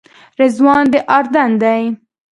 [0.39, 1.81] رضوان د اردن دی.